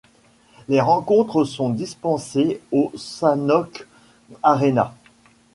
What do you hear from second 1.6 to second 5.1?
disputées au Sanok Arena.